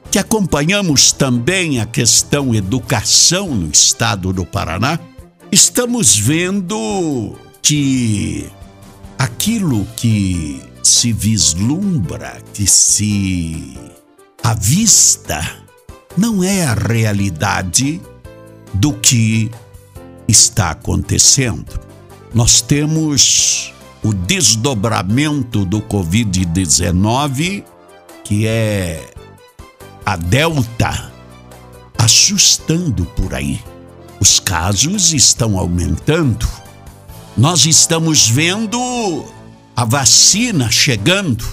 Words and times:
que 0.09 0.17
acompanhamos 0.17 1.11
também 1.11 1.79
a 1.79 1.85
questão 1.85 2.55
educação 2.55 3.53
no 3.53 3.69
estado 3.69 4.33
do 4.33 4.43
Paraná, 4.43 4.97
estamos 5.51 6.17
vendo 6.17 7.37
que 7.63 8.49
aquilo 9.17 9.87
que 9.95 10.61
se 10.83 11.13
vislumbra, 11.13 12.41
que 12.53 12.67
se 12.67 13.77
avista, 14.43 15.41
não 16.17 16.43
é 16.43 16.65
a 16.65 16.73
realidade 16.73 18.01
do 18.73 18.91
que 18.93 19.49
está 20.27 20.71
acontecendo. 20.71 21.79
Nós 22.33 22.61
temos 22.61 23.73
o 24.03 24.13
desdobramento 24.13 25.63
do 25.63 25.81
Covid-19, 25.81 27.63
que 28.25 28.45
é 28.45 29.09
a 30.05 30.17
Delta, 30.17 31.13
assustando 31.97 33.05
por 33.05 33.33
aí. 33.33 33.61
Os 34.19 34.37
casos 34.39 35.13
estão 35.13 35.57
aumentando 35.57 36.62
nós 37.35 37.65
estamos 37.65 38.29
vendo 38.29 39.25
a 39.75 39.83
vacina 39.83 40.69
chegando. 40.69 41.43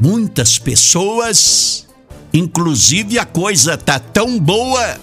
Muitas 0.00 0.58
pessoas, 0.58 1.86
inclusive 2.32 3.18
a 3.18 3.26
coisa 3.26 3.76
tá 3.76 3.98
tão 3.98 4.38
boa 4.38 4.98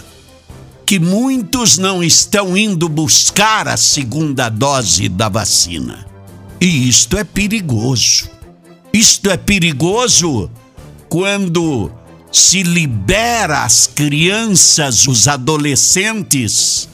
que 0.86 1.00
muitos 1.00 1.78
não 1.78 2.04
estão 2.04 2.58
indo 2.58 2.90
buscar 2.90 3.68
a 3.68 3.78
segunda 3.78 4.50
dose 4.50 5.08
da 5.08 5.30
vacina. 5.30 6.06
E 6.60 6.90
isto 6.90 7.18
é 7.18 7.24
perigoso. 7.24 8.30
Isto 8.92 9.30
é 9.30 9.38
perigoso 9.38 10.50
quando 11.08 11.92
se 12.32 12.64
libera 12.64 13.64
as 13.64 13.88
crianças, 13.88 15.08
os 15.08 15.28
adolescentes 15.28 16.90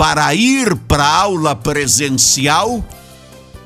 para 0.00 0.34
ir 0.34 0.74
para 0.88 1.04
a 1.04 1.16
aula 1.18 1.54
presencial 1.54 2.82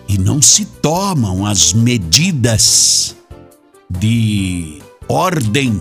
e 0.09 0.19
não 0.19 0.43
se 0.43 0.65
tomam 0.65 1.47
as 1.47 1.73
medidas 1.73 3.15
de 3.89 4.83
ordem 5.09 5.81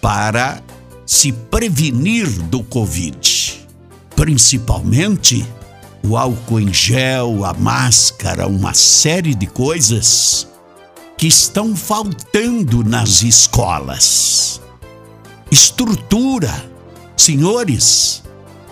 para 0.00 0.62
se 1.04 1.32
prevenir 1.32 2.28
do 2.44 2.62
Covid. 2.62 3.66
Principalmente 4.14 5.44
o 6.04 6.16
álcool 6.16 6.60
em 6.60 6.72
gel, 6.72 7.44
a 7.44 7.52
máscara, 7.52 8.46
uma 8.46 8.72
série 8.72 9.34
de 9.34 9.48
coisas 9.48 10.46
que 11.18 11.26
estão 11.26 11.74
faltando 11.74 12.84
nas 12.84 13.24
escolas. 13.24 14.60
Estrutura. 15.50 16.54
Senhores, 17.16 18.22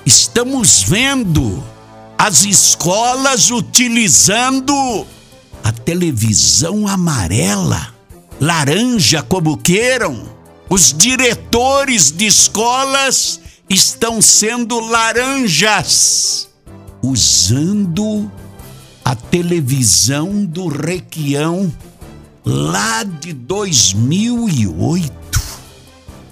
Estamos 0.06 0.82
vendo 0.82 1.64
as 2.18 2.44
escolas 2.44 3.50
utilizando 3.50 5.06
a 5.62 5.72
televisão 5.72 6.86
amarela, 6.86 7.94
laranja, 8.38 9.22
como 9.22 9.56
queiram. 9.56 10.28
Os 10.68 10.92
diretores 10.92 12.10
de 12.10 12.26
escolas 12.26 13.40
estão 13.68 14.20
sendo 14.20 14.78
laranjas, 14.78 16.50
usando 17.02 18.30
a 19.02 19.14
televisão 19.14 20.44
do 20.44 20.68
Requião 20.68 21.72
lá 22.44 23.04
de 23.04 23.32
2008 23.32 25.23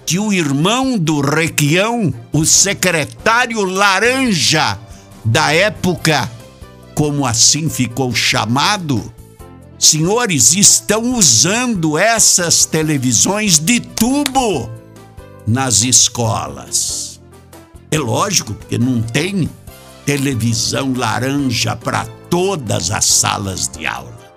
que 0.05 0.19
o 0.19 0.33
irmão 0.33 0.99
do 0.99 1.21
Requião, 1.21 2.13
o 2.33 2.45
secretário 2.45 3.65
Laranja 3.65 4.79
da 5.25 5.53
época, 5.53 6.31
como 6.95 7.27
assim 7.27 7.69
ficou 7.69 8.15
chamado, 8.15 9.13
senhores, 9.79 10.53
estão 10.55 11.15
usando 11.15 11.97
essas 11.97 12.65
televisões 12.65 13.59
de 13.59 13.81
tubo 13.81 14.71
nas 15.47 15.83
escolas. 15.83 17.21
É 17.91 17.99
lógico 17.99 18.55
que 18.55 18.79
não 18.79 19.03
tem 19.03 19.49
televisão 20.05 20.95
laranja 20.95 21.77
para 21.77 22.07
todas 22.29 22.91
as 22.91 23.05
salas 23.05 23.69
de 23.69 23.87
aula. 23.87 24.35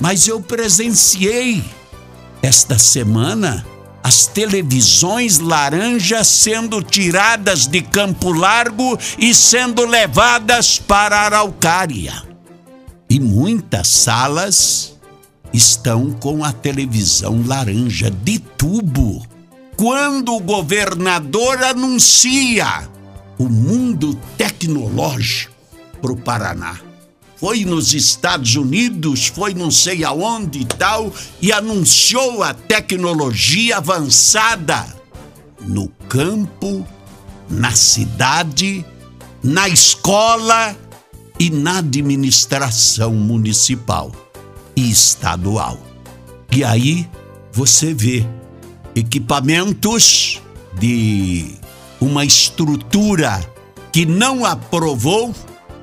Mas 0.00 0.28
eu 0.28 0.40
presenciei 0.40 1.64
esta 2.42 2.78
semana 2.78 3.66
as 4.02 4.26
televisões 4.26 5.38
laranjas 5.38 6.26
sendo 6.28 6.82
tiradas 6.82 7.66
de 7.66 7.82
Campo 7.82 8.32
Largo 8.32 8.98
e 9.18 9.34
sendo 9.34 9.84
levadas 9.84 10.78
para 10.78 11.20
Araucária. 11.20 12.22
E 13.10 13.18
muitas 13.20 13.88
salas 13.88 14.94
estão 15.52 16.10
com 16.10 16.44
a 16.44 16.52
televisão 16.52 17.42
laranja 17.46 18.10
de 18.10 18.38
tubo. 18.38 19.26
Quando 19.76 20.34
o 20.34 20.40
governador 20.40 21.62
anuncia 21.62 22.88
o 23.38 23.48
mundo 23.48 24.18
tecnológico 24.36 25.54
para 26.00 26.12
o 26.12 26.16
Paraná 26.16 26.87
foi 27.38 27.64
nos 27.64 27.94
Estados 27.94 28.56
Unidos, 28.56 29.28
foi 29.28 29.54
não 29.54 29.70
sei 29.70 30.04
aonde 30.04 30.60
e 30.60 30.64
tal, 30.64 31.12
e 31.40 31.52
anunciou 31.52 32.42
a 32.42 32.52
tecnologia 32.52 33.76
avançada 33.76 34.84
no 35.60 35.88
campo, 36.08 36.86
na 37.48 37.70
cidade, 37.72 38.84
na 39.42 39.68
escola 39.68 40.76
e 41.38 41.48
na 41.48 41.78
administração 41.78 43.12
municipal 43.12 44.10
e 44.74 44.90
estadual. 44.90 45.78
E 46.50 46.64
aí 46.64 47.08
você 47.52 47.94
vê 47.94 48.26
equipamentos 48.96 50.42
de 50.78 51.54
uma 52.00 52.24
estrutura 52.24 53.40
que 53.92 54.04
não 54.04 54.44
aprovou 54.44 55.32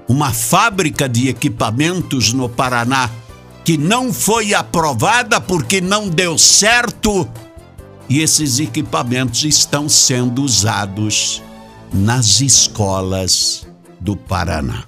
uma 0.08 0.32
fábrica 0.32 1.10
de 1.10 1.28
equipamentos 1.28 2.34
no 2.34 2.48
Paraná 2.48 3.10
que 3.64 3.78
não 3.78 4.14
foi 4.14 4.54
aprovada 4.54 5.42
porque 5.42 5.82
não 5.82 6.08
deu 6.08 6.38
certo 6.38 7.28
e 8.08 8.20
esses 8.20 8.60
equipamentos 8.60 9.44
estão 9.44 9.90
sendo 9.90 10.44
usados 10.44 11.42
nas 11.92 12.40
escolas 12.42 13.68
do 14.00 14.16
Paraná. 14.16 14.84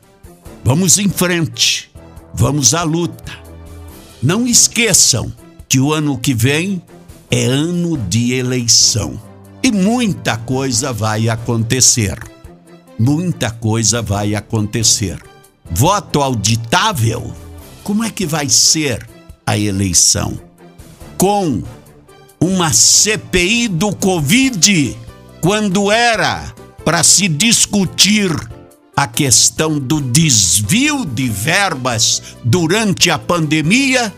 Vamos 0.64 1.00
em 1.00 1.10
frente, 1.10 1.92
vamos 2.34 2.76
à 2.76 2.84
luta. 2.84 3.34
Não 4.22 4.46
esqueçam 4.46 5.34
que 5.68 5.80
o 5.80 5.92
ano 5.92 6.18
que 6.18 6.34
vem 6.34 6.82
é 7.32 7.46
ano 7.46 7.98
de 7.98 8.34
eleição 8.34 9.20
e 9.64 9.72
muita 9.72 10.38
coisa 10.38 10.94
vai 10.94 11.28
acontecer 11.28 12.20
muita 12.98 13.52
coisa 13.52 14.02
vai 14.02 14.36
acontecer. 14.36 15.22
Voto 15.70 16.22
auditável? 16.22 17.34
Como 17.84 18.04
é 18.04 18.10
que 18.10 18.26
vai 18.26 18.50
ser 18.50 19.08
a 19.46 19.58
eleição? 19.58 20.40
Com 21.18 21.64
uma 22.40 22.72
CPI 22.72 23.68
do 23.68 23.96
Covid, 23.96 24.98
quando 25.42 25.92
era 25.92 26.54
para 26.84 27.04
se 27.04 27.28
discutir 27.28 28.32
a 28.96 29.06
questão 29.08 29.78
do 29.78 30.02
desvio 30.02 31.06
de 31.06 31.30
verbas 31.30 32.36
durante 32.44 33.12
a 33.12 33.20
pandemia, 33.20 34.14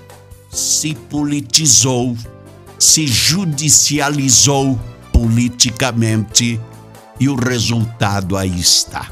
se 0.49 0.93
politizou, 0.93 2.15
se 2.77 3.05
judicializou 3.05 4.79
politicamente 5.11 6.59
e 7.19 7.27
o 7.27 7.35
resultado 7.35 8.37
aí 8.37 8.59
está. 8.59 9.11